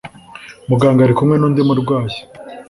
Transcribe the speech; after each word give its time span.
Muganga 0.69 0.99
ari 1.03 1.13
kumwe 1.17 1.35
nundi 1.37 1.59
murwayi 1.67 2.17